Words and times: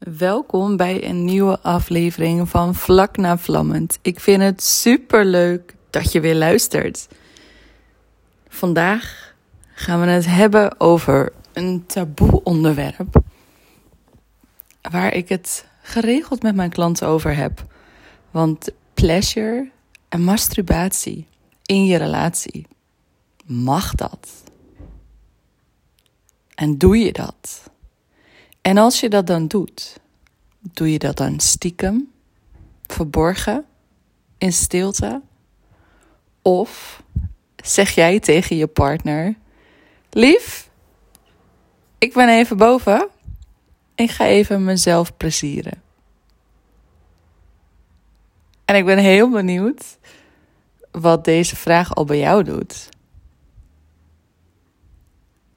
Welkom 0.00 0.76
bij 0.76 1.04
een 1.08 1.24
nieuwe 1.24 1.60
aflevering 1.60 2.48
van 2.48 2.74
Vlak 2.74 3.16
na 3.16 3.38
Vlammend. 3.38 3.98
Ik 4.02 4.20
vind 4.20 4.42
het 4.42 4.62
super 4.62 5.24
leuk 5.24 5.74
dat 5.90 6.12
je 6.12 6.20
weer 6.20 6.34
luistert. 6.34 7.08
Vandaag 8.48 9.34
gaan 9.72 10.00
we 10.00 10.06
het 10.06 10.26
hebben 10.26 10.80
over 10.80 11.32
een 11.52 11.86
taboe 11.86 12.42
onderwerp. 12.42 13.22
Waar 14.90 15.14
ik 15.14 15.28
het 15.28 15.66
geregeld 15.82 16.42
met 16.42 16.54
mijn 16.54 16.70
klanten 16.70 17.06
over 17.06 17.36
heb. 17.36 17.64
Want 18.30 18.68
pleasure 18.94 19.70
en 20.08 20.22
masturbatie 20.22 21.26
in 21.64 21.86
je 21.86 21.96
relatie, 21.96 22.66
mag 23.44 23.94
dat? 23.94 24.28
En 26.54 26.78
doe 26.78 26.98
je 26.98 27.12
dat? 27.12 27.69
En 28.60 28.78
als 28.78 29.00
je 29.00 29.08
dat 29.08 29.26
dan 29.26 29.46
doet, 29.46 30.00
doe 30.60 30.92
je 30.92 30.98
dat 30.98 31.16
dan 31.16 31.40
stiekem, 31.40 32.10
verborgen, 32.86 33.64
in 34.38 34.52
stilte? 34.52 35.22
Of 36.42 37.02
zeg 37.56 37.90
jij 37.90 38.20
tegen 38.20 38.56
je 38.56 38.66
partner: 38.66 39.34
Lief, 40.10 40.70
ik 41.98 42.12
ben 42.12 42.28
even 42.28 42.56
boven. 42.56 43.08
Ik 43.94 44.10
ga 44.10 44.26
even 44.26 44.64
mezelf 44.64 45.16
plezieren. 45.16 45.82
En 48.64 48.76
ik 48.76 48.84
ben 48.84 48.98
heel 48.98 49.30
benieuwd 49.30 49.98
wat 50.90 51.24
deze 51.24 51.56
vraag 51.56 51.94
al 51.94 52.04
bij 52.04 52.18
jou 52.18 52.44
doet. 52.44 52.88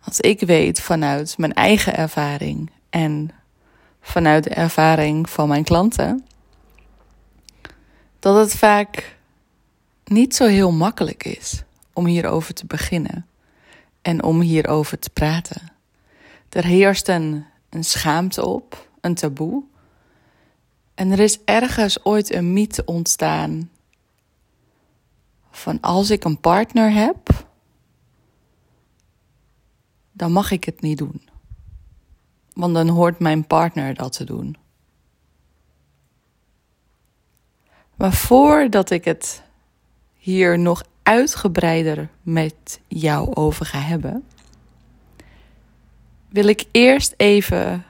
Als 0.03 0.20
ik 0.20 0.39
weet 0.39 0.81
vanuit 0.81 1.38
mijn 1.38 1.53
eigen 1.53 1.95
ervaring 1.95 2.72
en 2.93 3.29
vanuit 4.02 4.43
de 4.43 4.49
ervaring 4.49 5.29
van 5.29 5.47
mijn 5.47 5.63
klanten, 5.63 6.25
dat 8.19 8.36
het 8.36 8.55
vaak 8.55 9.17
niet 10.05 10.36
zo 10.36 10.45
heel 10.45 10.72
makkelijk 10.72 11.23
is 11.23 11.64
om 11.94 12.05
hierover 12.05 12.53
te 12.53 12.66
beginnen 12.66 13.27
en 14.02 14.23
om 14.23 14.41
hierover 14.41 14.99
te 14.99 15.09
praten. 15.09 15.71
Er 16.49 16.66
heerst 16.66 17.08
een, 17.08 17.45
een 17.69 17.83
schaamte 17.83 18.45
op, 18.45 18.89
een 19.02 19.16
taboe. 19.16 19.64
En 20.95 21.11
er 21.11 21.19
is 21.19 21.44
ergens 21.44 22.05
ooit 22.05 22.33
een 22.33 22.53
mythe 22.53 22.86
ontstaan 22.86 23.69
van 25.52 25.80
als 25.81 26.09
ik 26.09 26.23
een 26.23 26.39
partner 26.39 26.91
heb, 26.91 27.45
dan 30.11 30.31
mag 30.31 30.52
ik 30.52 30.64
het 30.64 30.81
niet 30.81 30.97
doen. 30.97 31.31
Want 32.53 32.73
dan 32.73 32.87
hoort 32.87 33.19
mijn 33.19 33.47
partner 33.47 33.93
dat 33.93 34.13
te 34.13 34.23
doen. 34.23 34.55
Maar 37.95 38.13
voordat 38.13 38.89
ik 38.89 39.05
het 39.05 39.43
hier 40.13 40.59
nog 40.59 40.83
uitgebreider 41.03 42.09
met 42.21 42.79
jou 42.87 43.33
over 43.33 43.65
ga 43.65 43.79
hebben, 43.79 44.23
wil 46.29 46.47
ik 46.47 46.65
eerst 46.71 47.13
even 47.17 47.85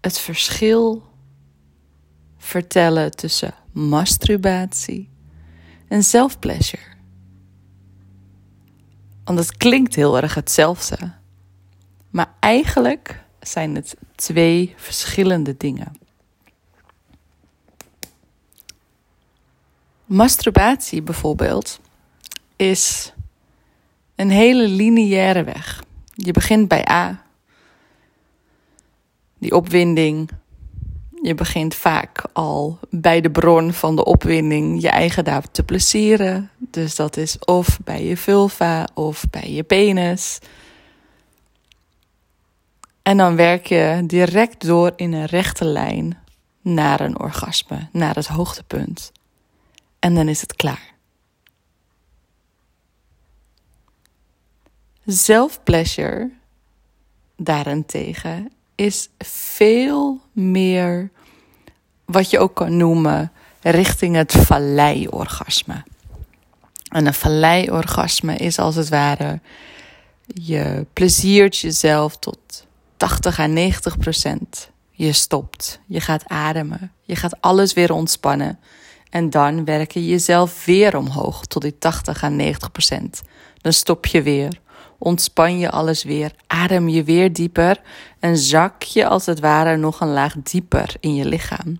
het 0.00 0.18
verschil 0.18 1.02
vertellen 2.36 3.10
tussen 3.10 3.54
masturbatie 3.72 5.10
en 5.88 6.02
self-pleasure. 6.02 6.82
Want 9.24 9.38
het 9.38 9.56
klinkt 9.56 9.94
heel 9.94 10.16
erg 10.16 10.34
hetzelfde. 10.34 11.12
Maar 12.10 12.34
eigenlijk 12.40 13.24
zijn 13.48 13.74
het 13.74 13.96
twee 14.14 14.74
verschillende 14.76 15.56
dingen. 15.56 15.92
Masturbatie 20.04 21.02
bijvoorbeeld 21.02 21.80
is 22.56 23.12
een 24.14 24.30
hele 24.30 24.68
lineaire 24.68 25.44
weg. 25.44 25.82
Je 26.14 26.32
begint 26.32 26.68
bij 26.68 26.88
A, 26.90 27.22
die 29.38 29.54
opwinding. 29.54 30.30
Je 31.22 31.34
begint 31.34 31.74
vaak 31.74 32.24
al 32.32 32.78
bij 32.90 33.20
de 33.20 33.30
bron 33.30 33.72
van 33.72 33.96
de 33.96 34.04
opwinding 34.04 34.82
je 34.82 34.88
eigen 34.88 35.24
daar 35.24 35.50
te 35.50 35.62
plezieren. 35.62 36.50
Dus 36.56 36.96
dat 36.96 37.16
is 37.16 37.38
of 37.38 37.78
bij 37.84 38.04
je 38.04 38.16
vulva 38.16 38.88
of 38.94 39.24
bij 39.30 39.52
je 39.52 39.62
penis. 39.62 40.38
En 43.08 43.16
dan 43.16 43.36
werk 43.36 43.66
je 43.66 44.02
direct 44.06 44.66
door 44.66 44.92
in 44.96 45.12
een 45.12 45.26
rechte 45.26 45.64
lijn 45.64 46.18
naar 46.60 47.00
een 47.00 47.20
orgasme, 47.20 47.88
naar 47.92 48.14
het 48.14 48.26
hoogtepunt. 48.26 49.12
En 49.98 50.14
dan 50.14 50.28
is 50.28 50.40
het 50.40 50.56
klaar. 50.56 50.94
Self-pleasure 55.06 56.30
daarentegen 57.36 58.52
is 58.74 59.08
veel 59.18 60.20
meer 60.32 61.10
wat 62.04 62.30
je 62.30 62.38
ook 62.38 62.54
kan 62.54 62.76
noemen 62.76 63.32
richting 63.60 64.16
het 64.16 64.32
vallei-orgasme. 64.32 65.84
En 66.88 67.06
een 67.06 67.14
vallei-orgasme 67.14 68.36
is 68.36 68.58
als 68.58 68.74
het 68.74 68.88
ware 68.88 69.40
je 70.26 70.86
pleziert 70.92 71.58
jezelf 71.58 72.16
tot 72.16 72.66
80 72.98 73.38
à 73.38 73.46
90 73.46 73.98
procent. 73.98 74.70
Je 74.90 75.12
stopt, 75.12 75.80
je 75.86 76.00
gaat 76.00 76.24
ademen, 76.26 76.92
je 77.02 77.16
gaat 77.16 77.40
alles 77.40 77.72
weer 77.72 77.92
ontspannen. 77.92 78.58
En 79.10 79.30
dan 79.30 79.64
werk 79.64 79.90
je 79.90 80.06
jezelf 80.06 80.64
weer 80.64 80.96
omhoog 80.96 81.46
tot 81.46 81.62
die 81.62 81.78
80 81.78 82.24
à 82.24 82.28
90 82.28 82.72
procent. 82.72 83.22
Dan 83.60 83.72
stop 83.72 84.06
je 84.06 84.22
weer, 84.22 84.60
ontspan 84.98 85.58
je 85.58 85.70
alles 85.70 86.04
weer, 86.04 86.32
adem 86.46 86.88
je 86.88 87.04
weer 87.04 87.32
dieper 87.32 87.80
en 88.18 88.36
zak 88.36 88.82
je 88.82 89.06
als 89.06 89.26
het 89.26 89.40
ware 89.40 89.76
nog 89.76 90.00
een 90.00 90.12
laag 90.12 90.34
dieper 90.42 90.94
in 91.00 91.14
je 91.14 91.24
lichaam. 91.24 91.78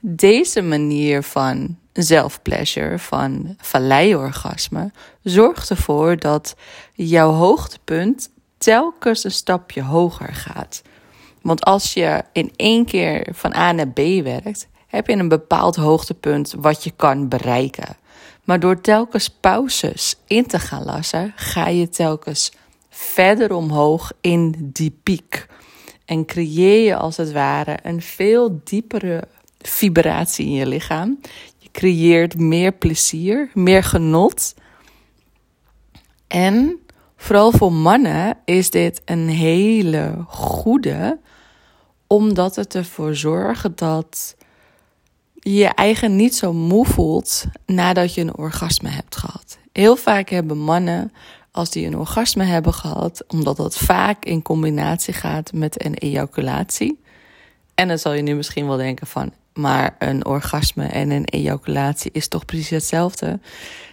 Deze 0.00 0.62
manier 0.62 1.22
van 1.22 1.78
zelfpleasure, 1.92 2.98
van 2.98 3.54
valleiorgasme, 3.58 4.90
zorgt 5.22 5.70
ervoor 5.70 6.18
dat 6.18 6.56
jouw 6.92 7.30
hoogtepunt 7.30 8.30
telkens 8.60 9.24
een 9.24 9.30
stapje 9.30 9.82
hoger 9.82 10.34
gaat. 10.34 10.82
Want 11.42 11.64
als 11.64 11.92
je 11.92 12.22
in 12.32 12.52
één 12.56 12.84
keer 12.84 13.26
van 13.32 13.54
A 13.54 13.72
naar 13.72 13.88
B 13.88 13.98
werkt, 14.22 14.68
heb 14.86 15.06
je 15.06 15.16
een 15.16 15.28
bepaald 15.28 15.76
hoogtepunt 15.76 16.54
wat 16.58 16.84
je 16.84 16.92
kan 16.96 17.28
bereiken. 17.28 17.96
Maar 18.44 18.60
door 18.60 18.80
telkens 18.80 19.28
pauzes 19.28 20.16
in 20.26 20.46
te 20.46 20.58
gaan 20.58 20.84
lassen, 20.84 21.32
ga 21.36 21.68
je 21.68 21.88
telkens 21.88 22.52
verder 22.90 23.52
omhoog 23.52 24.12
in 24.20 24.70
die 24.72 24.98
piek. 25.02 25.46
En 26.04 26.24
creëer 26.24 26.84
je 26.84 26.96
als 26.96 27.16
het 27.16 27.32
ware 27.32 27.78
een 27.82 28.02
veel 28.02 28.60
diepere 28.64 29.28
vibratie 29.58 30.46
in 30.46 30.52
je 30.52 30.66
lichaam. 30.66 31.20
Je 31.58 31.68
creëert 31.72 32.38
meer 32.38 32.72
plezier, 32.72 33.50
meer 33.54 33.84
genot. 33.84 34.54
En 36.26 36.79
vooral 37.20 37.52
voor 37.52 37.72
mannen 37.72 38.36
is 38.44 38.70
dit 38.70 39.02
een 39.04 39.28
hele 39.28 40.24
goede, 40.26 41.18
omdat 42.06 42.56
het 42.56 42.74
ervoor 42.74 43.14
zorgt 43.14 43.78
dat 43.78 44.36
je 45.34 45.54
je 45.54 45.68
eigen 45.68 46.16
niet 46.16 46.34
zo 46.34 46.52
moe 46.52 46.86
voelt 46.86 47.44
nadat 47.66 48.14
je 48.14 48.20
een 48.20 48.36
orgasme 48.36 48.88
hebt 48.88 49.16
gehad. 49.16 49.58
Heel 49.72 49.96
vaak 49.96 50.28
hebben 50.28 50.58
mannen, 50.58 51.12
als 51.50 51.70
die 51.70 51.86
een 51.86 51.96
orgasme 51.96 52.44
hebben 52.44 52.74
gehad, 52.74 53.24
omdat 53.28 53.56
dat 53.56 53.76
vaak 53.76 54.24
in 54.24 54.42
combinatie 54.42 55.14
gaat 55.14 55.52
met 55.52 55.84
een 55.84 55.94
ejaculatie. 55.94 57.00
En 57.74 57.88
dan 57.88 57.98
zal 57.98 58.12
je 58.12 58.22
nu 58.22 58.34
misschien 58.34 58.66
wel 58.66 58.76
denken 58.76 59.06
van, 59.06 59.32
maar 59.54 59.96
een 59.98 60.26
orgasme 60.26 60.84
en 60.84 61.10
een 61.10 61.24
ejaculatie 61.24 62.10
is 62.12 62.28
toch 62.28 62.44
precies 62.44 62.70
hetzelfde? 62.70 63.40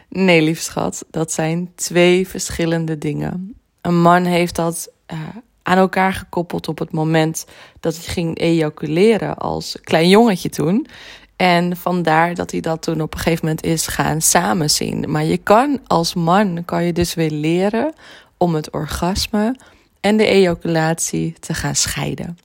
Nee, 0.09 0.41
lief 0.41 0.59
schat, 0.59 1.05
dat 1.11 1.31
zijn 1.31 1.71
twee 1.75 2.27
verschillende 2.27 2.97
dingen. 2.97 3.55
Een 3.81 4.01
man 4.01 4.25
heeft 4.25 4.55
dat 4.55 4.91
uh, 5.13 5.19
aan 5.63 5.77
elkaar 5.77 6.13
gekoppeld 6.13 6.67
op 6.67 6.79
het 6.79 6.91
moment 6.91 7.45
dat 7.79 7.95
hij 7.95 8.05
ging 8.05 8.37
ejaculeren 8.39 9.37
als 9.37 9.77
klein 9.81 10.09
jongetje 10.09 10.49
toen. 10.49 10.87
En 11.35 11.77
vandaar 11.77 12.35
dat 12.35 12.51
hij 12.51 12.59
dat 12.59 12.81
toen 12.81 13.01
op 13.01 13.13
een 13.13 13.19
gegeven 13.19 13.45
moment 13.45 13.65
is 13.65 13.87
gaan 13.87 14.21
samenzien. 14.21 15.11
Maar 15.11 15.23
je 15.23 15.37
kan 15.37 15.79
als 15.87 16.13
man, 16.13 16.65
kan 16.65 16.83
je 16.83 16.93
dus 16.93 17.13
weer 17.13 17.31
leren 17.31 17.93
om 18.37 18.55
het 18.55 18.71
orgasme 18.71 19.55
en 19.99 20.17
de 20.17 20.25
ejaculatie 20.25 21.33
te 21.39 21.53
gaan 21.53 21.75
scheiden. 21.75 22.37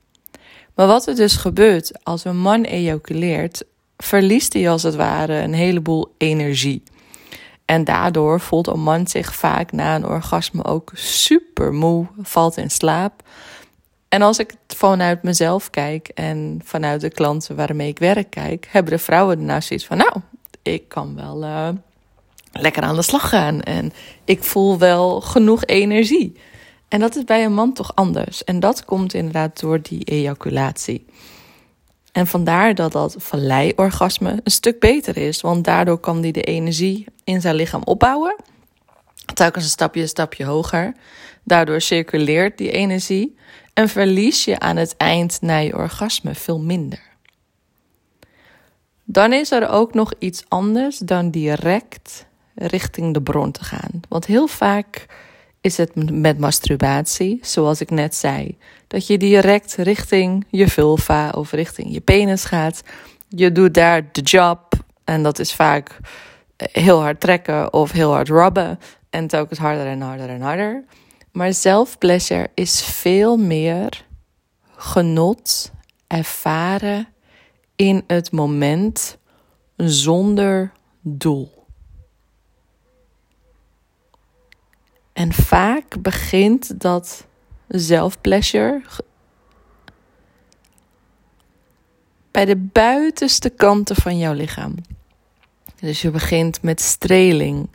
Maar 0.82 0.90
wat 0.90 1.06
er 1.06 1.14
dus 1.14 1.36
gebeurt 1.36 2.04
als 2.04 2.24
een 2.24 2.38
man 2.38 2.62
ejaculeert, 2.62 3.64
verliest 3.96 4.52
hij 4.52 4.70
als 4.70 4.82
het 4.82 4.94
ware 4.94 5.34
een 5.34 5.52
heleboel 5.52 6.14
energie. 6.18 6.82
En 7.64 7.84
daardoor 7.84 8.40
voelt 8.40 8.66
een 8.66 8.82
man 8.82 9.06
zich 9.06 9.34
vaak 9.34 9.72
na 9.72 9.94
een 9.94 10.06
orgasme 10.06 10.64
ook 10.64 10.90
super 10.94 11.72
moe, 11.72 12.06
valt 12.22 12.56
in 12.56 12.70
slaap. 12.70 13.22
En 14.08 14.22
als 14.22 14.38
ik 14.38 14.54
vanuit 14.66 15.22
mezelf 15.22 15.70
kijk 15.70 16.08
en 16.08 16.60
vanuit 16.64 17.00
de 17.00 17.10
klanten 17.10 17.56
waarmee 17.56 17.88
ik 17.88 17.98
werk 17.98 18.30
kijk, 18.30 18.68
hebben 18.70 18.92
de 18.92 18.98
vrouwen 18.98 19.36
daarnaast 19.36 19.68
zoiets 19.68 19.86
van: 19.86 19.96
Nou, 19.96 20.20
ik 20.62 20.88
kan 20.88 21.14
wel 21.14 21.42
uh, 21.42 21.68
lekker 22.52 22.82
aan 22.82 22.96
de 22.96 23.02
slag 23.02 23.28
gaan 23.28 23.60
en 23.60 23.92
ik 24.24 24.44
voel 24.44 24.78
wel 24.78 25.20
genoeg 25.20 25.64
energie. 25.64 26.36
En 26.92 27.00
dat 27.00 27.16
is 27.16 27.24
bij 27.24 27.44
een 27.44 27.54
man 27.54 27.72
toch 27.72 27.94
anders. 27.94 28.44
En 28.44 28.60
dat 28.60 28.84
komt 28.84 29.14
inderdaad 29.14 29.60
door 29.60 29.82
die 29.82 30.04
ejaculatie. 30.04 31.06
En 32.12 32.26
vandaar 32.26 32.74
dat 32.74 32.92
dat 32.92 33.14
valleiorgasme 33.18 34.40
een 34.44 34.50
stuk 34.50 34.80
beter 34.80 35.16
is. 35.16 35.40
Want 35.40 35.64
daardoor 35.64 35.98
kan 35.98 36.22
hij 36.22 36.30
de 36.30 36.42
energie 36.42 37.06
in 37.24 37.40
zijn 37.40 37.54
lichaam 37.54 37.82
opbouwen. 37.84 38.36
Telkens 39.34 39.64
een 39.64 39.70
stapje, 39.70 40.00
een 40.00 40.08
stapje 40.08 40.44
hoger. 40.44 40.94
Daardoor 41.44 41.80
circuleert 41.80 42.58
die 42.58 42.70
energie. 42.70 43.36
En 43.72 43.88
verlies 43.88 44.44
je 44.44 44.58
aan 44.58 44.76
het 44.76 44.96
eind 44.96 45.40
na 45.40 45.56
je 45.56 45.76
orgasme 45.76 46.34
veel 46.34 46.60
minder. 46.60 47.02
Dan 49.04 49.32
is 49.32 49.50
er 49.50 49.68
ook 49.68 49.94
nog 49.94 50.12
iets 50.18 50.44
anders 50.48 50.98
dan 50.98 51.30
direct 51.30 52.26
richting 52.54 53.14
de 53.14 53.22
bron 53.22 53.52
te 53.52 53.64
gaan. 53.64 54.00
Want 54.08 54.26
heel 54.26 54.46
vaak 54.46 55.06
is 55.62 55.76
het 55.76 56.10
met 56.10 56.38
masturbatie, 56.38 57.38
zoals 57.42 57.80
ik 57.80 57.90
net 57.90 58.14
zei, 58.14 58.58
dat 58.86 59.06
je 59.06 59.18
direct 59.18 59.74
richting 59.74 60.46
je 60.50 60.68
vulva 60.68 61.30
of 61.30 61.52
richting 61.52 61.92
je 61.92 62.00
penis 62.00 62.44
gaat. 62.44 62.82
Je 63.28 63.52
doet 63.52 63.74
daar 63.74 64.12
de 64.12 64.20
job 64.20 64.72
en 65.04 65.22
dat 65.22 65.38
is 65.38 65.54
vaak 65.54 65.98
heel 66.56 67.00
hard 67.00 67.20
trekken 67.20 67.72
of 67.72 67.90
heel 67.90 68.12
hard 68.12 68.28
rubben 68.28 68.78
en 69.10 69.26
telkens 69.26 69.58
harder 69.58 69.86
en 69.86 70.00
harder 70.00 70.28
en 70.28 70.40
harder. 70.40 70.84
Maar 71.32 71.52
zelfpleasure 71.52 72.50
is 72.54 72.82
veel 72.84 73.36
meer 73.36 74.04
genot 74.76 75.72
ervaren 76.06 77.08
in 77.76 78.04
het 78.06 78.32
moment 78.32 79.18
zonder 79.76 80.72
doel. 81.00 81.61
En 85.12 85.32
vaak 85.32 86.02
begint 86.02 86.80
dat 86.80 87.26
zelfpleasure 87.68 88.82
bij 92.30 92.44
de 92.44 92.56
buitenste 92.56 93.50
kanten 93.50 93.96
van 93.96 94.18
jouw 94.18 94.32
lichaam. 94.32 94.74
Dus 95.80 96.02
je 96.02 96.10
begint 96.10 96.62
met 96.62 96.80
streling, 96.80 97.68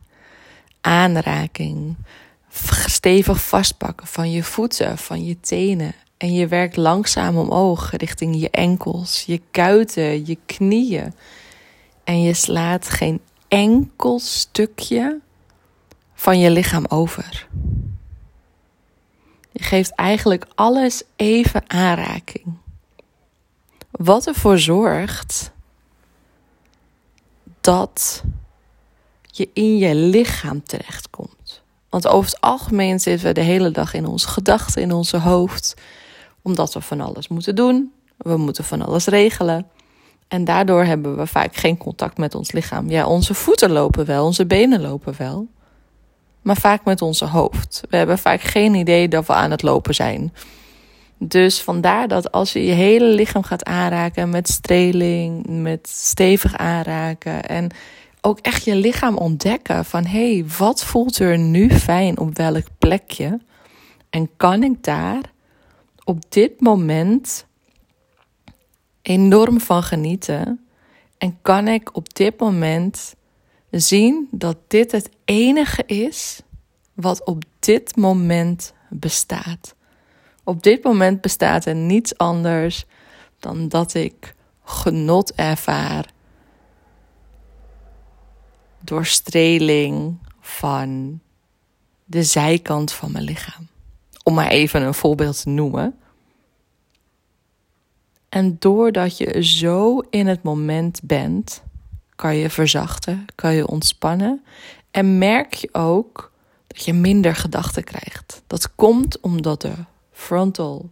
aanraking, 0.81 1.95
stevig 2.85 3.41
vastpakken 3.41 4.07
van 4.07 4.31
je 4.31 4.43
voeten, 4.43 4.97
van 4.97 5.25
je 5.25 5.39
tenen. 5.39 5.93
En 6.17 6.33
je 6.33 6.47
werkt 6.47 6.75
langzaam 6.75 7.37
omhoog 7.37 7.91
richting 7.91 8.39
je 8.39 8.49
enkels, 8.49 9.23
je 9.25 9.41
kuiten, 9.51 10.25
je 10.25 10.37
knieën. 10.45 11.13
En 12.03 12.21
je 12.21 12.33
slaat 12.33 12.89
geen 12.89 13.21
enkel 13.47 14.19
stukje 14.19 15.19
van 16.19 16.39
je 16.39 16.51
lichaam 16.51 16.85
over. 16.87 17.47
Je 19.51 19.63
geeft 19.63 19.95
eigenlijk 19.95 20.45
alles 20.55 21.03
even 21.15 21.69
aanraking. 21.69 22.45
Wat 23.91 24.27
ervoor 24.27 24.59
zorgt 24.59 25.51
dat 27.61 28.23
je 29.21 29.49
in 29.53 29.77
je 29.77 29.95
lichaam 29.95 30.63
terechtkomt. 30.63 31.61
Want 31.89 32.07
over 32.07 32.31
het 32.31 32.41
algemeen 32.41 32.99
zitten 32.99 33.27
we 33.27 33.33
de 33.33 33.41
hele 33.41 33.71
dag 33.71 33.93
in 33.93 34.05
onze 34.05 34.27
gedachten, 34.27 34.81
in 34.81 34.91
onze 34.91 35.17
hoofd, 35.17 35.73
omdat 36.41 36.73
we 36.73 36.81
van 36.81 37.01
alles 37.01 37.27
moeten 37.27 37.55
doen. 37.55 37.93
We 38.17 38.37
moeten 38.37 38.63
van 38.63 38.81
alles 38.81 39.05
regelen. 39.05 39.67
En 40.27 40.45
daardoor 40.45 40.83
hebben 40.83 41.17
we 41.17 41.27
vaak 41.27 41.55
geen 41.55 41.77
contact 41.77 42.17
met 42.17 42.35
ons 42.35 42.51
lichaam. 42.51 42.89
Ja, 42.89 43.07
onze 43.07 43.33
voeten 43.33 43.71
lopen 43.71 44.05
wel, 44.05 44.25
onze 44.25 44.45
benen 44.45 44.81
lopen 44.81 45.13
wel 45.17 45.47
maar 46.47 46.57
vaak 46.57 46.83
met 46.83 47.01
onze 47.01 47.25
hoofd. 47.25 47.81
We 47.89 47.97
hebben 47.97 48.17
vaak 48.17 48.41
geen 48.41 48.73
idee 48.73 49.07
dat 49.07 49.25
we 49.25 49.33
aan 49.33 49.51
het 49.51 49.61
lopen 49.61 49.95
zijn. 49.95 50.33
Dus 51.19 51.61
vandaar 51.61 52.07
dat 52.07 52.31
als 52.31 52.53
je 52.53 52.65
je 52.65 52.71
hele 52.71 53.05
lichaam 53.05 53.43
gaat 53.43 53.65
aanraken 53.65 54.29
met 54.29 54.49
streling, 54.49 55.45
met 55.47 55.87
stevig 55.87 56.57
aanraken 56.57 57.43
en 57.43 57.69
ook 58.21 58.39
echt 58.39 58.63
je 58.63 58.75
lichaam 58.75 59.17
ontdekken 59.17 59.85
van 59.85 60.05
hé, 60.05 60.33
hey, 60.33 60.45
wat 60.57 60.83
voelt 60.83 61.19
er 61.19 61.37
nu 61.37 61.69
fijn 61.69 62.17
op 62.17 62.37
welk 62.37 62.65
plekje? 62.77 63.39
En 64.09 64.29
kan 64.37 64.63
ik 64.63 64.83
daar 64.83 65.21
op 66.03 66.31
dit 66.31 66.61
moment 66.61 67.45
enorm 69.01 69.59
van 69.59 69.83
genieten? 69.83 70.67
En 71.17 71.37
kan 71.41 71.67
ik 71.67 71.95
op 71.95 72.13
dit 72.13 72.39
moment 72.39 73.15
zien 73.71 74.27
dat 74.31 74.57
dit 74.67 74.91
het 74.91 75.09
enige 75.25 75.85
is 75.85 76.41
wat 76.93 77.25
op 77.25 77.43
dit 77.59 77.95
moment 77.95 78.73
bestaat. 78.89 79.75
Op 80.43 80.63
dit 80.63 80.83
moment 80.83 81.21
bestaat 81.21 81.65
er 81.65 81.75
niets 81.75 82.17
anders 82.17 82.85
dan 83.39 83.67
dat 83.67 83.93
ik 83.93 84.35
genot 84.63 85.33
ervaar 85.33 86.05
door 88.79 89.05
streling 89.05 90.17
van 90.39 91.19
de 92.05 92.23
zijkant 92.23 92.91
van 92.91 93.11
mijn 93.11 93.23
lichaam. 93.23 93.67
Om 94.23 94.33
maar 94.33 94.47
even 94.47 94.81
een 94.81 94.93
voorbeeld 94.93 95.41
te 95.41 95.49
noemen. 95.49 95.99
En 98.29 98.55
doordat 98.59 99.17
je 99.17 99.43
zo 99.43 99.99
in 99.99 100.27
het 100.27 100.43
moment 100.43 100.99
bent, 101.03 101.63
kan 102.17 102.35
je 102.35 102.49
verzachten, 102.49 103.25
kan 103.35 103.53
je 103.53 103.67
ontspannen. 103.67 104.43
En 104.91 105.17
merk 105.17 105.53
je 105.53 105.69
ook 105.71 106.31
dat 106.67 106.85
je 106.85 106.93
minder 106.93 107.35
gedachten 107.35 107.83
krijgt. 107.83 108.41
Dat 108.47 108.75
komt 108.75 109.19
omdat 109.19 109.61
de 109.61 109.73
frontal 110.11 110.89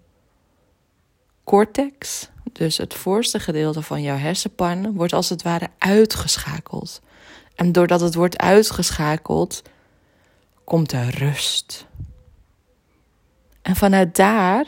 cortex, 1.43 2.29
dus 2.51 2.77
het 2.77 2.93
voorste 2.93 3.39
gedeelte 3.39 3.81
van 3.81 4.01
jouw 4.01 4.17
hersenpan, 4.17 4.93
wordt 4.93 5.13
als 5.13 5.29
het 5.29 5.41
ware 5.41 5.67
uitgeschakeld. 5.77 7.01
En 7.55 7.71
doordat 7.71 8.01
het 8.01 8.15
wordt 8.15 8.37
uitgeschakeld, 8.37 9.61
komt 10.63 10.91
er 10.91 11.09
rust. 11.17 11.85
En 13.61 13.75
vanuit 13.75 14.15
daar, 14.15 14.65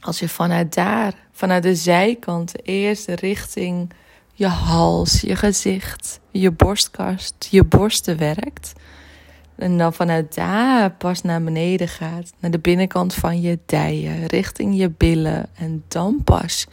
als 0.00 0.18
je 0.18 0.28
vanuit 0.28 0.74
daar, 0.74 1.14
vanuit 1.32 1.62
de 1.62 1.74
zijkant, 1.74 2.66
eerst 2.66 3.08
richting 3.08 3.92
je 4.42 4.48
hals, 4.48 5.20
je 5.20 5.36
gezicht, 5.36 6.20
je 6.30 6.50
borstkast, 6.50 7.46
je 7.50 7.64
borsten 7.64 8.18
werkt. 8.18 8.72
En 9.56 9.78
dan 9.78 9.92
vanuit 9.92 10.34
daar 10.34 10.90
pas 10.90 11.22
naar 11.22 11.42
beneden 11.42 11.88
gaat, 11.88 12.32
naar 12.38 12.50
de 12.50 12.58
binnenkant 12.58 13.14
van 13.14 13.40
je 13.40 13.58
dijen, 13.66 14.26
richting 14.26 14.76
je 14.76 14.90
billen 14.90 15.48
en 15.54 15.84
dan 15.88 16.20
pas 16.24 16.66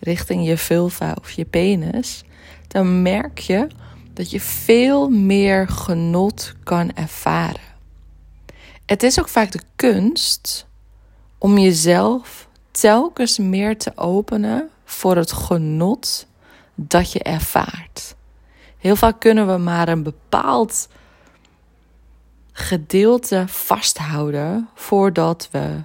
richting 0.00 0.46
je 0.46 0.56
vulva 0.56 1.16
of 1.20 1.30
je 1.30 1.44
penis. 1.44 2.24
Dan 2.68 3.02
merk 3.02 3.38
je 3.38 3.66
dat 4.12 4.30
je 4.30 4.40
veel 4.40 5.08
meer 5.08 5.68
genot 5.68 6.54
kan 6.62 6.92
ervaren. 6.94 7.76
Het 8.86 9.02
is 9.02 9.18
ook 9.18 9.28
vaak 9.28 9.52
de 9.52 9.62
kunst 9.76 10.66
om 11.38 11.58
jezelf 11.58 12.48
telkens 12.70 13.38
meer 13.38 13.78
te 13.78 13.92
openen 13.96 14.68
voor 14.84 15.16
het 15.16 15.32
genot 15.32 16.27
dat 16.80 17.12
je 17.12 17.22
ervaart. 17.22 18.16
Heel 18.78 18.96
vaak 18.96 19.20
kunnen 19.20 19.46
we 19.46 19.56
maar 19.56 19.88
een 19.88 20.02
bepaald 20.02 20.88
gedeelte 22.52 23.44
vasthouden 23.46 24.68
voordat 24.74 25.48
we 25.52 25.82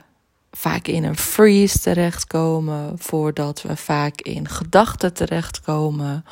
vaak 0.51 0.87
in 0.87 1.03
een 1.03 1.17
freeze 1.17 1.79
terechtkomen, 1.79 2.99
voordat 2.99 3.61
we 3.61 3.75
vaak 3.75 4.21
in 4.21 4.49
gedachten 4.49 5.13
terechtkomen, 5.13 6.25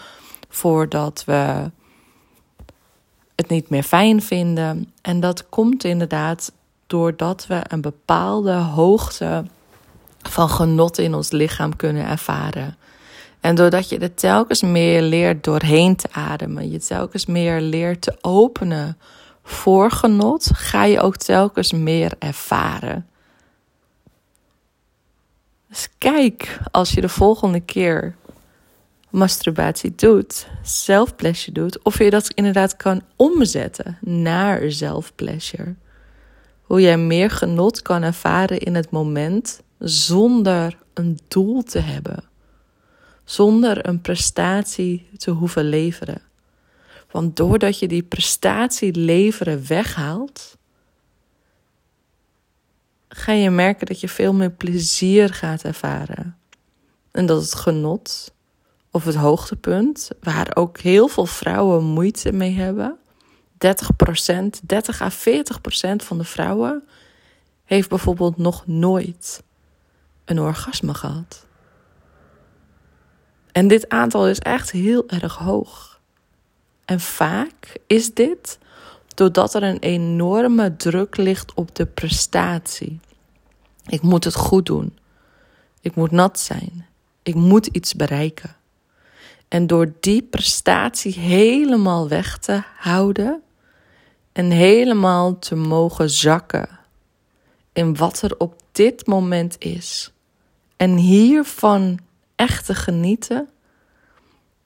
voordat 0.50 1.24
we 1.25 1.72
het 3.36 3.50
niet 3.50 3.70
meer 3.70 3.84
fijn 3.84 4.22
vinden. 4.22 4.94
En 5.01 5.20
dat 5.20 5.50
komt 5.50 5.84
inderdaad 5.84 6.51
doordat 6.88 7.48
we 7.48 7.62
een 7.68 7.82
bepaalde 7.82 8.53
hoogte 8.53 9.46
van 10.22 10.50
genot 10.50 10.98
in 10.98 11.13
ons 11.13 11.32
lichaam 11.32 11.75
kunnen 11.75 12.06
ervaren. 12.06 12.77
En 13.41 13.55
doordat 13.55 13.89
je 13.89 13.98
er 13.98 14.13
telkens 14.13 14.62
meer 14.62 15.01
leert 15.01 15.43
doorheen 15.43 15.95
te 15.95 16.07
ademen, 16.12 16.71
je 16.71 16.79
telkens 16.79 17.25
meer 17.25 17.62
leert 17.62 18.01
te 18.01 18.17
openen 18.21 18.98
voor 19.43 19.91
genot, 19.91 20.50
ga 20.53 20.83
je 20.83 21.00
ook 21.00 21.15
telkens 21.15 21.71
meer 21.71 22.12
ervaren. 22.19 23.07
Dus 25.69 25.89
kijk 25.98 26.60
als 26.71 26.91
je 26.91 27.01
de 27.01 27.10
volgende 27.10 27.60
keer 27.60 28.15
masturbatie 29.10 29.95
doet, 29.95 30.48
zelfpleasure 30.63 31.51
doet, 31.51 31.83
of 31.83 31.98
je 31.98 32.10
dat 32.10 32.31
inderdaad 32.33 32.75
kan 32.75 33.01
omzetten 33.15 33.98
naar 34.01 34.71
zelfpleasure. 34.71 35.75
Hoe 36.62 36.81
jij 36.81 36.98
meer 36.98 37.29
genot 37.29 37.81
kan 37.81 38.03
ervaren 38.03 38.60
in 38.60 38.75
het 38.75 38.91
moment 38.91 39.62
zonder 39.79 40.77
een 40.93 41.19
doel 41.27 41.63
te 41.63 41.79
hebben, 41.79 42.24
zonder 43.23 43.87
een 43.87 44.01
prestatie 44.01 45.09
te 45.17 45.31
hoeven 45.31 45.63
leveren. 45.63 46.21
Want 47.11 47.35
doordat 47.35 47.79
je 47.79 47.87
die 47.87 48.03
prestatie 48.03 48.95
leveren 48.95 49.67
weghaalt, 49.67 50.57
ga 53.09 53.31
je 53.31 53.49
merken 53.49 53.85
dat 53.85 53.99
je 53.99 54.09
veel 54.09 54.33
meer 54.33 54.51
plezier 54.51 55.33
gaat 55.33 55.63
ervaren. 55.63 56.37
En 57.11 57.25
dat 57.25 57.41
het 57.41 57.55
genot 57.55 58.33
of 58.91 59.05
het 59.05 59.15
hoogtepunt, 59.15 60.09
waar 60.19 60.51
ook 60.55 60.79
heel 60.79 61.07
veel 61.07 61.25
vrouwen 61.25 61.83
moeite 61.83 62.31
mee 62.31 62.51
hebben, 62.51 62.97
30%, 63.53 64.65
30 64.65 65.01
à 65.01 65.09
40% 65.11 65.95
van 65.95 66.17
de 66.17 66.23
vrouwen 66.23 66.83
heeft 67.63 67.89
bijvoorbeeld 67.89 68.37
nog 68.37 68.67
nooit 68.67 69.43
een 70.25 70.39
orgasme 70.39 70.93
gehad. 70.93 71.45
En 73.51 73.67
dit 73.67 73.89
aantal 73.89 74.27
is 74.27 74.39
echt 74.39 74.72
heel 74.72 75.08
erg 75.08 75.36
hoog. 75.36 76.00
En 76.86 77.00
vaak 77.00 77.79
is 77.88 78.13
dit 78.13 78.60
doordat 79.15 79.53
er 79.53 79.63
een 79.63 79.79
enorme 79.79 80.75
druk 80.75 81.17
ligt 81.17 81.53
op 81.53 81.75
de 81.75 81.86
prestatie. 81.86 83.00
Ik 83.86 84.01
moet 84.01 84.24
het 84.24 84.36
goed 84.36 84.65
doen. 84.65 84.98
Ik 85.81 85.96
moet 85.96 86.12
nat 86.12 86.39
zijn. 86.39 86.86
Ik 87.24 87.36
moet 87.36 87.65
iets 87.65 87.96
bereiken. 87.96 88.55
En 89.48 89.67
door 89.67 89.93
die 90.00 90.24
prestatie 90.24 91.13
helemaal 91.13 92.08
weg 92.08 92.38
te 92.38 92.63
houden 92.77 93.41
en 94.31 94.51
helemaal 94.51 95.39
te 95.39 95.55
mogen 95.55 96.10
zakken 96.10 96.79
in 97.74 97.96
wat 97.96 98.22
er 98.22 98.36
op 98.38 98.55
dit 98.72 99.08
moment 99.08 99.55
is 99.60 100.12
en 100.77 100.96
hiervan 100.96 102.00
echt 102.41 102.65
te 102.65 102.75
genieten, 102.75 103.50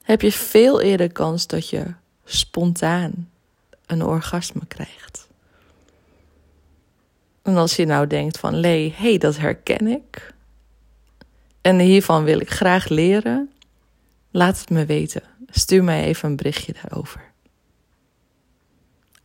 heb 0.02 0.20
je 0.20 0.32
veel 0.32 0.80
eerder 0.80 1.12
kans 1.12 1.46
dat 1.46 1.68
je 1.68 1.84
spontaan 2.24 3.30
een 3.86 4.02
orgasme 4.02 4.66
krijgt. 4.68 5.28
En 7.42 7.56
als 7.56 7.76
je 7.76 7.86
nou 7.86 8.06
denkt 8.06 8.38
van, 8.38 8.60
Lee, 8.60 8.94
hé, 8.96 9.08
hey, 9.08 9.18
dat 9.18 9.36
herken 9.36 9.86
ik. 9.86 10.34
En 11.60 11.78
hiervan 11.78 12.24
wil 12.24 12.40
ik 12.40 12.50
graag 12.50 12.88
leren. 12.88 13.50
Laat 14.30 14.58
het 14.60 14.70
me 14.70 14.86
weten. 14.86 15.22
Stuur 15.50 15.84
mij 15.84 16.04
even 16.04 16.28
een 16.28 16.36
berichtje 16.36 16.74
daarover. 16.82 17.32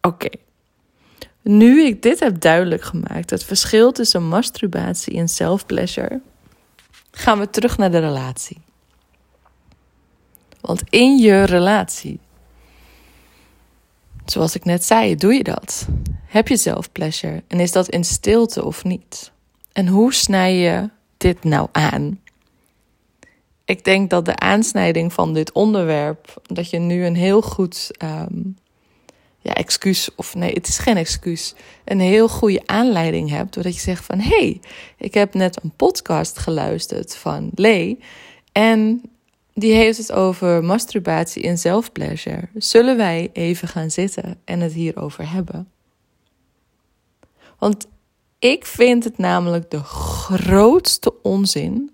Oké. 0.02 0.30
Nu 1.42 1.86
ik 1.86 2.02
dit 2.02 2.20
heb 2.20 2.40
duidelijk 2.40 2.84
gemaakt, 2.84 3.30
het 3.30 3.44
verschil 3.44 3.92
tussen 3.92 4.28
masturbatie 4.28 5.18
en 5.18 5.28
self-pleasure, 5.28 6.22
gaan 7.12 7.40
we 7.40 7.50
terug 7.50 7.78
naar 7.78 7.92
de 7.92 8.00
relatie. 8.00 8.62
Want 10.62 10.84
in 10.90 11.18
je 11.18 11.44
relatie, 11.44 12.20
zoals 14.26 14.56
ik 14.56 14.66
net 14.66 14.84
zei, 14.84 15.16
doe 15.16 15.34
je 15.34 15.44
dat. 15.44 15.88
Heb 16.26 16.48
je 16.48 16.58
self-pleasure 16.58 17.44
en 17.48 17.60
is 17.60 17.72
dat 17.72 17.90
in 17.90 18.04
stilte 18.04 18.66
of 18.66 18.84
niet? 18.84 19.32
En 19.72 19.88
hoe 19.88 20.14
snij 20.14 20.56
je 20.56 20.90
dit 21.18 21.44
nou 21.44 21.68
aan? 21.72 22.20
Ik 23.66 23.84
denk 23.84 24.10
dat 24.10 24.26
de 24.26 24.36
aansnijding 24.36 25.14
van 25.14 25.34
dit 25.34 25.52
onderwerp, 25.52 26.42
dat 26.44 26.70
je 26.70 26.80
nu 26.80 27.06
een 27.06 27.16
heel 27.16 27.42
goed 27.42 27.92
um, 28.04 28.58
ja, 29.42 29.54
excuus, 29.54 30.10
of 30.16 30.36
nee, 30.36 30.54
het 30.54 30.68
is 30.68 30.78
geen 30.78 30.98
excuus, 30.98 31.54
een 31.86 32.00
heel 32.00 32.28
goede 32.28 32.62
aanleiding 32.66 33.30
hebt. 33.30 33.54
Doordat 33.54 33.76
je 33.76 33.82
zegt 33.82 34.06
van, 34.06 34.20
hé, 34.20 34.38
hey, 34.38 34.62
ik 34.98 35.14
heb 35.14 35.34
net 35.34 35.64
een 35.64 35.74
podcast 35.76 36.38
geluisterd 36.38 37.16
van 37.16 37.52
Lee. 37.56 38.00
En 38.52 39.02
die 39.54 39.74
heeft 39.74 39.98
het 39.98 40.12
over 40.12 40.64
masturbatie 40.64 41.44
en 41.44 41.58
zelfpleasure. 41.58 42.50
Zullen 42.54 42.98
wij 42.98 43.30
even 43.34 43.68
gaan 43.68 43.92
zitten 43.92 44.40
en 44.46 44.60
het 44.60 44.74
hierover 44.74 45.32
hebben? 45.32 45.72
Want 47.58 47.88
ik 48.40 48.66
vind 48.66 49.04
het 49.04 49.18
namelijk 49.18 49.72
de 49.72 49.84
grootste 49.84 51.22
onzin 51.22 51.92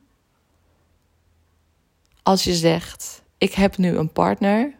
als 2.23 2.43
je 2.43 2.53
zegt: 2.53 3.21
Ik 3.37 3.53
heb 3.53 3.77
nu 3.77 3.97
een 3.97 4.11
partner, 4.11 4.73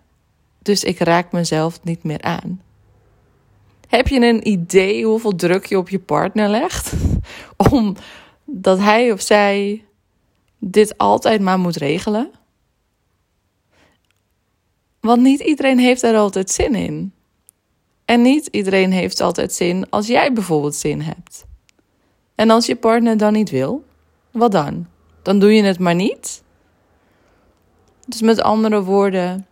dus 0.67 0.83
ik 0.83 0.99
raak 0.99 1.31
mezelf 1.31 1.83
niet 1.83 2.03
meer 2.03 2.21
aan. 2.21 2.61
Heb 3.87 4.07
je 4.07 4.19
een 4.19 4.47
idee 4.47 5.05
hoeveel 5.05 5.35
druk 5.35 5.65
je 5.65 5.77
op 5.77 5.89
je 5.89 5.99
partner 5.99 6.49
legt? 6.49 6.93
Omdat 7.71 8.79
hij 8.79 9.11
of 9.11 9.21
zij 9.21 9.85
dit 10.57 10.97
altijd 10.97 11.41
maar 11.41 11.59
moet 11.59 11.75
regelen? 11.75 12.31
Want 14.99 15.21
niet 15.21 15.39
iedereen 15.39 15.79
heeft 15.79 16.03
er 16.03 16.15
altijd 16.15 16.49
zin 16.51 16.75
in. 16.75 17.13
En 18.05 18.21
niet 18.21 18.45
iedereen 18.45 18.91
heeft 18.91 19.21
altijd 19.21 19.53
zin 19.53 19.89
als 19.89 20.07
jij 20.07 20.33
bijvoorbeeld 20.33 20.75
zin 20.75 21.01
hebt. 21.01 21.45
En 22.35 22.49
als 22.49 22.65
je 22.65 22.75
partner 22.75 23.17
dan 23.17 23.33
niet 23.33 23.49
wil, 23.49 23.83
wat 24.31 24.51
dan? 24.51 24.87
Dan 25.21 25.39
doe 25.39 25.53
je 25.53 25.63
het 25.63 25.79
maar 25.79 25.95
niet. 25.95 26.43
Dus 28.07 28.21
met 28.21 28.41
andere 28.41 28.83
woorden, 28.83 29.47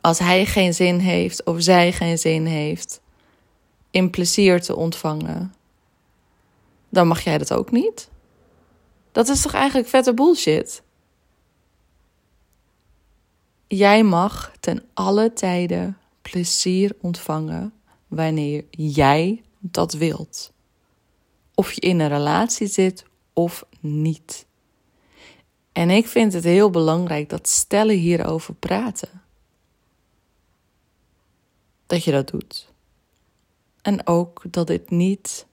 als 0.00 0.18
hij 0.18 0.46
geen 0.46 0.74
zin 0.74 0.98
heeft 0.98 1.44
of 1.44 1.62
zij 1.62 1.92
geen 1.92 2.18
zin 2.18 2.46
heeft 2.46 3.00
in 3.90 4.10
plezier 4.10 4.60
te 4.62 4.76
ontvangen, 4.76 5.54
dan 6.88 7.06
mag 7.06 7.20
jij 7.20 7.38
dat 7.38 7.52
ook 7.52 7.70
niet. 7.70 8.10
Dat 9.12 9.28
is 9.28 9.42
toch 9.42 9.54
eigenlijk 9.54 9.88
vette 9.88 10.14
bullshit? 10.14 10.82
Jij 13.66 14.02
mag 14.02 14.52
ten 14.60 14.84
alle 14.94 15.32
tijden 15.32 15.98
plezier 16.22 16.96
ontvangen 17.00 17.72
wanneer 18.06 18.64
jij 18.70 19.42
dat 19.58 19.92
wilt. 19.92 20.52
Of 21.54 21.72
je 21.72 21.80
in 21.80 22.00
een 22.00 22.08
relatie 22.08 22.66
zit 22.66 23.04
of 23.32 23.64
niet. 23.80 24.46
En 25.72 25.90
ik 25.90 26.06
vind 26.06 26.32
het 26.32 26.44
heel 26.44 26.70
belangrijk 26.70 27.28
dat 27.28 27.48
stellen 27.48 27.96
hierover 27.96 28.54
praten. 28.54 29.22
Dat 31.88 32.04
je 32.04 32.10
dat 32.10 32.28
doet. 32.28 32.72
En 33.82 34.06
ook 34.06 34.42
dat 34.50 34.66
dit 34.66 34.90
niet 34.90 35.46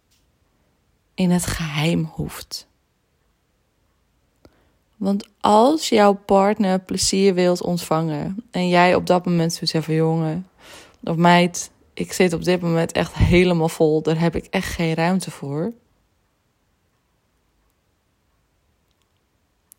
in 1.13 1.31
het 1.31 1.45
geheim 1.45 2.03
hoeft. 2.03 2.67
Want 4.95 5.27
als 5.39 5.89
jouw 5.89 6.13
partner 6.13 6.79
plezier 6.79 7.33
wilt 7.33 7.61
ontvangen 7.61 8.43
en 8.51 8.69
jij 8.69 8.95
op 8.95 9.07
dat 9.07 9.25
moment 9.25 9.53
zoiets 9.53 9.71
zegt 9.71 9.85
van 9.85 9.93
jongen 9.93 10.47
of 11.03 11.15
meid, 11.15 11.71
ik 11.93 12.13
zit 12.13 12.33
op 12.33 12.43
dit 12.43 12.61
moment 12.61 12.91
echt 12.91 13.13
helemaal 13.13 13.69
vol, 13.69 14.01
daar 14.01 14.19
heb 14.19 14.35
ik 14.35 14.45
echt 14.45 14.73
geen 14.73 14.93
ruimte 14.93 15.31
voor. 15.31 15.73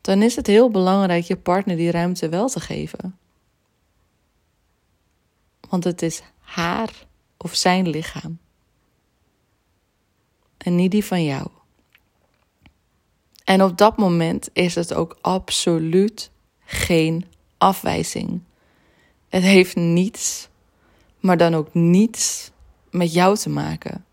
Dan 0.01 0.23
is 0.23 0.37
het 0.37 0.47
heel 0.47 0.71
belangrijk 0.71 1.25
je 1.25 1.37
partner 1.37 1.77
die 1.77 1.91
ruimte 1.91 2.29
wel 2.29 2.49
te 2.49 2.61
geven. 2.61 3.19
Want 5.69 5.85
het 5.85 6.03
is 6.03 6.23
haar 6.47 6.91
of 7.37 7.55
zijn 7.55 7.89
lichaam. 7.89 8.39
En 10.57 10.75
niet 10.75 10.91
die 10.91 11.05
van 11.05 11.25
jou. 11.25 11.49
En 13.45 13.63
op 13.63 13.79
dat 13.79 13.97
moment 13.97 14.49
is 14.53 14.75
het 14.75 14.95
ook 14.95 15.19
absoluut 15.21 16.31
geen 16.65 17.25
afwijzing. 17.59 18.41
Het 19.29 19.43
heeft 19.43 19.77
niets, 19.77 20.49
maar 21.21 21.37
dan 21.37 21.55
ook 21.55 21.75
niets 21.75 22.51
met 22.91 23.13
jou 23.13 23.37
te 23.37 23.49
maken. 23.49 24.05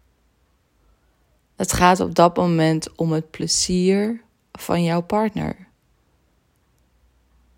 Het 1.55 1.73
gaat 1.73 1.99
op 1.99 2.15
dat 2.15 2.37
moment 2.37 2.95
om 2.95 3.11
het 3.11 3.31
plezier 3.31 4.21
van 4.51 4.83
jouw 4.83 5.01
partner. 5.01 5.67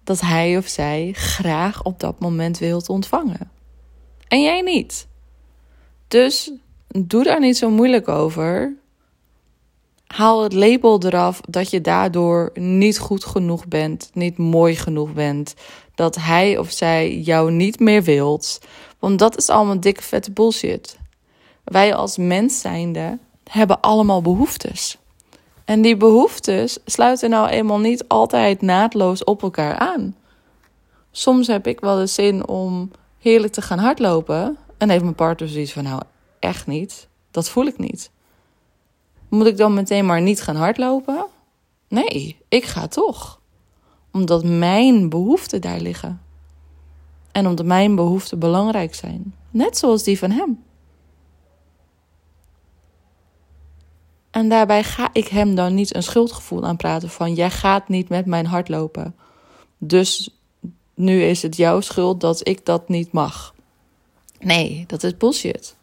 Dat 0.04 0.22
hij 0.22 0.58
of 0.58 0.68
zij 0.68 1.12
graag 1.14 1.84
op 1.84 2.00
dat 2.00 2.20
moment 2.20 2.58
wilt 2.58 2.90
ontvangen. 2.90 3.52
En 4.28 4.42
jij 4.42 4.62
niet. 4.62 5.08
Dus 6.08 6.52
doe 6.88 7.24
daar 7.24 7.40
niet 7.40 7.58
zo 7.58 7.70
moeilijk 7.70 8.08
over 8.08 8.76
haal 10.16 10.44
het 10.44 10.54
label 10.54 11.04
eraf 11.04 11.42
dat 11.50 11.70
je 11.70 11.82
daardoor 11.82 12.52
niet 12.54 13.00
goed 13.00 13.26
genoeg 13.26 13.68
bent, 13.68 14.10
niet 14.14 14.38
mooi 14.38 14.76
genoeg 14.76 15.14
bent. 15.14 15.54
Dat 15.96 16.16
hij 16.16 16.58
of 16.58 16.72
zij 16.72 17.18
jou 17.18 17.52
niet 17.52 17.80
meer 17.80 18.04
wilt. 18.04 18.60
Want 19.00 19.20
dat 19.20 19.38
is 19.38 19.50
allemaal 19.50 19.80
dikke 19.80 20.04
vette 20.04 20.32
bullshit. 20.32 20.98
Wij 21.64 21.96
als 21.96 22.18
mens 22.18 22.60
zijnde 22.60 23.18
hebben 23.50 23.80
allemaal 23.80 24.22
behoeftes. 24.22 24.98
En 25.66 25.82
die 25.82 25.98
behoeftes 25.98 26.78
sluiten 26.86 27.30
nou 27.30 27.48
eenmaal 27.48 27.80
niet 27.80 28.08
altijd 28.08 28.62
naadloos 28.62 29.24
op 29.24 29.42
elkaar 29.42 29.78
aan. 29.78 30.16
Soms 31.12 31.48
heb 31.48 31.68
ik 31.68 31.80
wel 31.80 31.98
de 31.98 32.08
zin 32.08 32.48
om 32.48 32.92
heerlijk 33.26 33.54
te 33.54 33.62
gaan 33.62 33.80
hardlopen. 33.80 34.58
En 34.78 34.90
heeft 34.90 35.04
mijn 35.04 35.16
partner 35.16 35.50
zoiets 35.50 35.74
van: 35.74 35.84
nou, 35.84 36.02
echt 36.40 36.68
niet. 36.68 37.08
Dat 37.32 37.50
voel 37.50 37.66
ik 37.66 37.78
niet. 37.78 38.12
Moet 39.30 39.46
ik 39.46 39.58
dan 39.58 39.74
meteen 39.74 40.06
maar 40.06 40.22
niet 40.22 40.42
gaan 40.42 40.56
hardlopen? 40.56 41.26
Nee, 41.88 42.38
ik 42.50 42.66
ga 42.66 42.88
toch. 42.88 43.42
Omdat 44.12 44.44
mijn 44.44 45.10
behoeften 45.10 45.62
daar 45.62 45.80
liggen. 45.80 46.22
En 47.32 47.48
omdat 47.48 47.66
mijn 47.66 47.96
behoeften 47.96 48.40
belangrijk 48.40 48.96
zijn. 48.96 49.36
Net 49.52 49.78
zoals 49.78 50.04
die 50.04 50.18
van 50.18 50.32
hem. 50.32 50.64
En 54.32 54.50
daarbij 54.50 54.84
ga 54.84 55.10
ik 55.14 55.28
hem 55.28 55.56
dan 55.56 55.74
niet 55.74 55.96
een 55.96 56.04
schuldgevoel 56.04 56.66
aanpraten 56.66 57.10
van 57.10 57.34
jij 57.34 57.52
gaat 57.52 57.88
niet 57.88 58.10
met 58.10 58.26
mijn 58.26 58.46
hart 58.46 58.70
lopen. 58.70 59.16
Dus 59.78 60.35
nu 60.96 61.24
is 61.24 61.42
het 61.42 61.56
jouw 61.56 61.82
schuld 61.82 62.22
dat 62.22 62.48
ik 62.48 62.66
dat 62.66 62.90
niet 62.90 63.12
mag. 63.12 63.54
Nee, 64.40 64.84
dat 64.88 65.04
is 65.04 65.18
bullshit. 65.18 65.76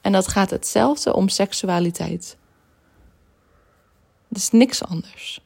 En 0.00 0.12
dat 0.12 0.28
gaat 0.28 0.50
hetzelfde 0.50 1.14
om 1.14 1.28
seksualiteit. 1.28 2.36
Het 4.28 4.38
is 4.38 4.50
niks 4.50 4.84
anders. 4.84 5.40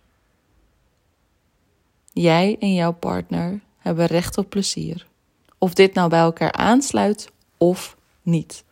Jij 2.13 2.57
en 2.61 2.75
jouw 2.75 2.93
partner 2.93 3.61
hebben 3.79 4.07
recht 4.07 4.39
op 4.39 4.51
plezier. 4.51 5.07
Of 5.59 5.75
dit 5.75 5.95
nou 5.95 6.09
bij 6.09 6.21
elkaar 6.21 6.53
aansluit 6.53 7.31
of 7.57 7.97
niet. 8.23 8.65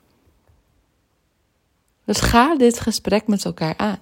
Dus 2.04 2.20
ga 2.20 2.56
dit 2.56 2.80
gesprek 2.80 3.26
met 3.26 3.44
elkaar 3.44 3.76
aan. 3.76 4.00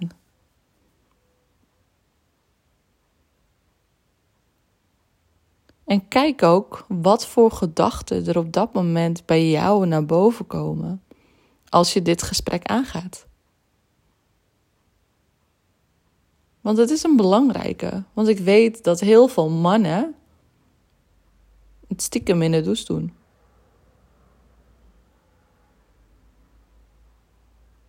En 5.86 6.08
kijk 6.08 6.42
ook 6.42 6.84
wat 6.88 7.26
voor 7.26 7.50
gedachten 7.50 8.26
er 8.26 8.38
op 8.38 8.52
dat 8.52 8.72
moment 8.72 9.26
bij 9.26 9.50
jou 9.50 9.86
naar 9.86 10.06
boven 10.06 10.46
komen 10.46 11.02
als 11.68 11.92
je 11.92 12.02
dit 12.02 12.22
gesprek 12.22 12.66
aangaat. 12.66 13.26
Want 16.60 16.78
het 16.78 16.90
is 16.90 17.02
een 17.02 17.16
belangrijke. 17.16 18.02
Want 18.12 18.28
ik 18.28 18.38
weet 18.38 18.84
dat 18.84 19.00
heel 19.00 19.28
veel 19.28 19.50
mannen 19.50 20.14
het 21.88 22.02
stiekem 22.02 22.42
in 22.42 22.52
de 22.52 22.60
douche 22.60 22.84
doen. 22.84 23.14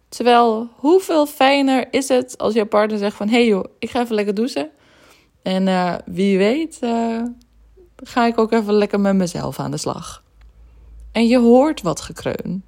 Terwijl, 0.10 0.70
hoeveel 0.76 1.26
fijner 1.26 1.94
is 1.94 2.08
het 2.08 2.38
als 2.38 2.54
jouw 2.54 2.66
partner 2.66 2.98
zegt 2.98 3.16
van... 3.16 3.28
hé 3.28 3.36
hey 3.36 3.46
joh, 3.46 3.66
ik 3.80 3.90
ga 3.90 4.02
even 4.02 4.16
lekker 4.16 4.34
douchen. 4.34 4.70
En 5.42 5.68
uh, 5.68 5.96
wie 6.06 6.38
weet 6.38 6.80
uh, 6.82 7.24
ga 8.04 8.26
ik 8.26 8.38
ook 8.38 8.52
even 8.52 8.74
lekker 8.74 9.00
met 9.00 9.16
mezelf 9.16 9.60
aan 9.60 9.72
de 9.72 9.78
slag. 9.78 10.24
En 11.12 11.28
je 11.28 11.40
hoort 11.40 11.82
wat 11.82 12.02
gekreun. 12.02 12.64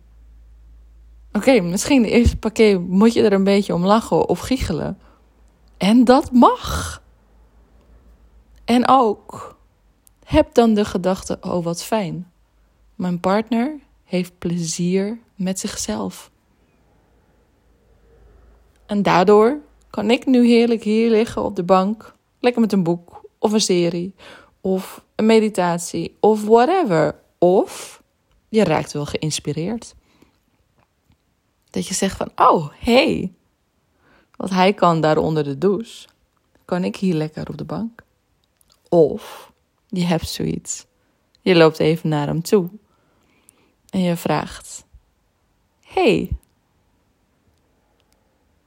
Oké, 1.32 1.60
misschien 1.60 2.02
de 2.02 2.10
eerste 2.10 2.38
pakket 2.38 2.88
moet 2.88 3.14
je 3.14 3.24
er 3.24 3.34
een 3.34 3.44
beetje 3.44 3.74
om 3.74 3.86
lachen 3.86 4.30
of 4.30 4.40
giechelen. 4.40 5.00
En 5.78 6.04
dat 6.04 6.32
mag. 6.32 7.02
En 8.66 8.88
ook, 8.88 9.58
heb 10.24 10.54
dan 10.54 10.74
de 10.74 10.86
gedachte, 10.86 11.38
oh 11.42 11.64
wat 11.64 11.84
fijn. 11.84 12.32
Mijn 12.96 13.20
partner 13.20 13.80
heeft 14.04 14.38
plezier 14.38 15.20
met 15.36 15.60
zichzelf. 15.60 16.32
En 18.86 19.02
daardoor 19.02 19.60
kan 19.90 20.10
ik 20.10 20.26
nu 20.26 20.48
heerlijk 20.48 20.84
hier 20.84 21.10
liggen 21.10 21.44
op 21.44 21.56
de 21.56 21.64
bank, 21.64 22.16
lekker 22.40 22.62
met 22.62 22.72
een 22.72 22.84
boek 22.84 23.26
of 23.40 23.52
een 23.52 23.62
serie 23.62 24.16
of 24.62 25.06
een 25.20 25.26
meditatie 25.26 26.18
of 26.20 26.46
whatever. 26.46 27.16
Of 27.38 28.04
je 28.50 28.64
raakt 28.64 28.92
wel 28.92 29.06
geïnspireerd. 29.06 29.96
Dat 31.70 31.88
je 31.88 31.94
zegt 31.94 32.18
van, 32.18 32.32
oh, 32.36 32.70
hey, 32.80 33.34
wat 34.36 34.50
hij 34.50 34.74
kan 34.74 35.02
daar 35.02 35.18
onder 35.18 35.44
de 35.44 35.58
douche, 35.58 36.08
kan 36.66 36.84
ik 36.84 36.96
hier 36.96 37.14
lekker 37.14 37.50
op 37.50 37.58
de 37.58 37.64
bank. 37.64 38.02
Of 38.90 39.52
je 39.88 40.06
hebt 40.06 40.28
zoiets. 40.28 40.86
Je 41.42 41.56
loopt 41.56 41.80
even 41.80 42.10
naar 42.10 42.28
hem 42.28 42.42
toe 42.42 42.70
en 43.90 44.02
je 44.02 44.16
vraagt: 44.16 44.86
Hey, 45.82 46.30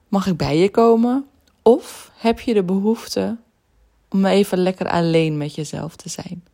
mag 0.08 0.26
ik 0.26 0.36
bij 0.36 0.58
je 0.58 0.70
komen? 0.70 1.28
Of 1.62 2.10
heb 2.14 2.40
je 2.40 2.54
de 2.54 2.64
behoefte 2.64 3.38
om 4.12 4.24
even 4.26 4.58
lekker 4.58 4.88
alleen 4.88 5.36
met 5.36 5.54
jezelf 5.54 5.96
te 5.96 6.08
zijn? 6.08 6.44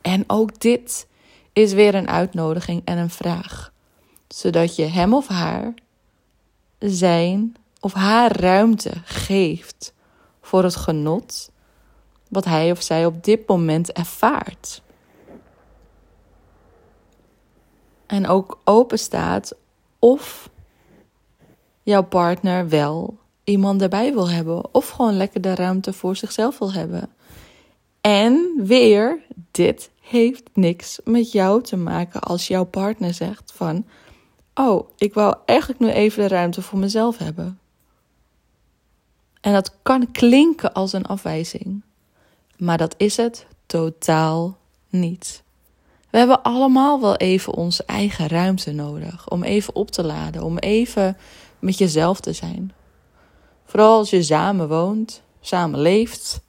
En 0.00 0.24
ook 0.26 0.60
dit 0.60 1.06
is 1.52 1.72
weer 1.72 1.94
een 1.94 2.08
uitnodiging 2.08 2.82
en 2.84 2.98
een 2.98 3.10
vraag, 3.10 3.72
zodat 4.28 4.76
je 4.76 4.84
hem 4.84 5.14
of 5.14 5.28
haar 5.28 5.74
zijn 6.78 7.56
of 7.80 7.92
haar 7.92 8.40
ruimte 8.40 8.92
geeft 9.04 9.94
voor 10.40 10.62
het 10.62 10.76
genot 10.76 11.50
wat 12.28 12.44
hij 12.44 12.70
of 12.70 12.82
zij 12.82 13.06
op 13.06 13.24
dit 13.24 13.48
moment 13.48 13.92
ervaart. 13.92 14.82
En 18.06 18.26
ook 18.26 18.60
open 18.64 18.98
staat 18.98 19.54
of 19.98 20.50
jouw 21.82 22.02
partner 22.02 22.68
wel 22.68 23.18
iemand 23.46 23.82
erbij 23.82 24.12
wil 24.12 24.30
hebben 24.30 24.74
of 24.74 24.88
gewoon 24.88 25.16
lekker 25.16 25.40
de 25.40 25.54
ruimte 25.54 25.92
voor 25.92 26.16
zichzelf 26.16 26.58
wil 26.58 26.72
hebben. 26.72 27.10
En 28.00 28.52
weer, 28.56 29.20
dit 29.50 29.90
heeft 30.00 30.42
niks 30.52 30.98
met 31.04 31.32
jou 31.32 31.62
te 31.62 31.76
maken 31.76 32.20
als 32.20 32.48
jouw 32.48 32.64
partner 32.64 33.14
zegt 33.14 33.52
van, 33.54 33.86
oh, 34.54 34.88
ik 34.96 35.14
wou 35.14 35.36
eigenlijk 35.44 35.80
nu 35.80 35.88
even 35.88 36.22
de 36.22 36.28
ruimte 36.28 36.62
voor 36.62 36.78
mezelf 36.78 37.18
hebben. 37.18 37.58
En 39.40 39.52
dat 39.52 39.76
kan 39.82 40.12
klinken 40.12 40.72
als 40.72 40.92
een 40.92 41.06
afwijzing, 41.06 41.82
maar 42.56 42.78
dat 42.78 42.94
is 42.98 43.16
het 43.16 43.46
totaal 43.66 44.58
niet. 44.88 45.42
We 46.10 46.18
hebben 46.18 46.42
allemaal 46.42 47.00
wel 47.00 47.16
even 47.16 47.54
onze 47.54 47.84
eigen 47.84 48.28
ruimte 48.28 48.72
nodig 48.72 49.28
om 49.28 49.42
even 49.42 49.74
op 49.74 49.90
te 49.90 50.04
laden, 50.04 50.42
om 50.42 50.58
even 50.58 51.16
met 51.58 51.78
jezelf 51.78 52.20
te 52.20 52.32
zijn. 52.32 52.72
Vooral 53.66 53.98
als 53.98 54.10
je 54.10 54.22
samen 54.22 54.68
woont, 54.68 55.22
samen 55.40 55.80
leeft, 55.80 56.40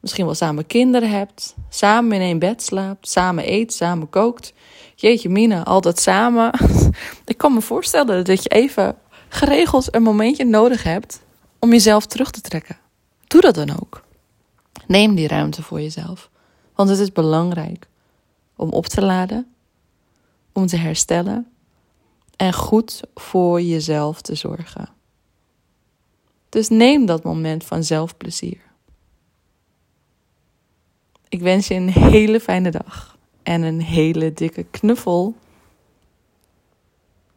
misschien 0.00 0.24
wel 0.24 0.34
samen 0.34 0.66
kinderen 0.66 1.10
hebt, 1.10 1.54
samen 1.68 2.12
in 2.12 2.20
één 2.20 2.38
bed 2.38 2.62
slaapt, 2.62 3.08
samen 3.08 3.52
eet, 3.52 3.72
samen 3.72 4.10
kookt. 4.10 4.52
Jeetje 4.94 5.28
mina, 5.28 5.64
altijd 5.64 5.98
samen. 5.98 6.52
Ik 7.24 7.38
kan 7.38 7.52
me 7.54 7.60
voorstellen 7.60 8.24
dat 8.24 8.42
je 8.42 8.48
even 8.48 8.96
geregeld 9.28 9.94
een 9.94 10.02
momentje 10.02 10.44
nodig 10.44 10.82
hebt 10.82 11.20
om 11.58 11.70
jezelf 11.70 12.06
terug 12.06 12.30
te 12.30 12.40
trekken. 12.40 12.78
Doe 13.26 13.40
dat 13.40 13.54
dan 13.54 13.70
ook. 13.80 14.02
Neem 14.86 15.14
die 15.14 15.28
ruimte 15.28 15.62
voor 15.62 15.80
jezelf. 15.80 16.30
Want 16.74 16.88
het 16.88 16.98
is 16.98 17.12
belangrijk 17.12 17.86
om 18.56 18.70
op 18.70 18.86
te 18.86 19.02
laden, 19.02 19.54
om 20.52 20.66
te 20.66 20.76
herstellen 20.76 21.46
en 22.36 22.52
goed 22.52 23.00
voor 23.14 23.62
jezelf 23.62 24.20
te 24.20 24.34
zorgen. 24.34 24.88
Dus 26.50 26.68
neem 26.68 27.06
dat 27.06 27.22
moment 27.22 27.64
van 27.64 27.84
zelfplezier. 27.84 28.60
Ik 31.28 31.40
wens 31.40 31.68
je 31.68 31.74
een 31.74 31.88
hele 31.88 32.40
fijne 32.40 32.70
dag 32.70 33.18
en 33.42 33.62
een 33.62 33.80
hele 33.80 34.32
dikke 34.32 34.66
knuffel. 34.70 35.34